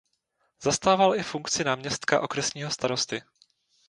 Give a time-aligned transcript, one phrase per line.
[0.63, 3.21] Zastával i funkci náměstka okresního starosty.